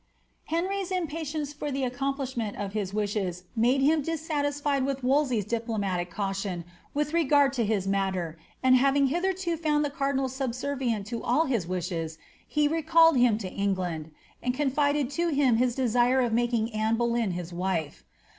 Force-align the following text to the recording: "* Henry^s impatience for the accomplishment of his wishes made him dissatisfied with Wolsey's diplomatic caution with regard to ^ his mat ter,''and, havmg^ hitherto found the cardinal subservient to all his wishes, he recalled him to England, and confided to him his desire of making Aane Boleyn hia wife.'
"* 0.27 0.49
Henry^s 0.51 0.91
impatience 0.91 1.53
for 1.53 1.69
the 1.71 1.83
accomplishment 1.83 2.57
of 2.57 2.73
his 2.73 2.91
wishes 2.91 3.43
made 3.55 3.81
him 3.81 4.01
dissatisfied 4.01 4.83
with 4.83 5.03
Wolsey's 5.03 5.45
diplomatic 5.45 6.09
caution 6.09 6.65
with 6.95 7.13
regard 7.13 7.53
to 7.53 7.61
^ 7.63 7.65
his 7.67 7.85
mat 7.87 8.15
ter,''and, 8.15 8.77
havmg^ 8.79 9.09
hitherto 9.09 9.55
found 9.55 9.85
the 9.85 9.91
cardinal 9.91 10.27
subservient 10.27 11.05
to 11.05 11.21
all 11.21 11.45
his 11.45 11.67
wishes, 11.67 12.17
he 12.47 12.67
recalled 12.67 13.15
him 13.17 13.37
to 13.37 13.47
England, 13.49 14.09
and 14.41 14.55
confided 14.55 15.11
to 15.11 15.27
him 15.29 15.57
his 15.57 15.75
desire 15.75 16.19
of 16.21 16.33
making 16.33 16.69
Aane 16.69 16.97
Boleyn 16.97 17.33
hia 17.33 17.53
wife.' 17.53 18.03